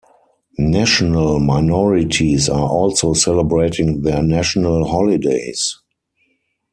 National 0.57 1.39
minorities 1.39 2.49
are 2.49 2.67
also 2.67 3.13
celebrating 3.13 4.01
their 4.01 4.23
national 4.23 4.87
holidays. 4.87 5.77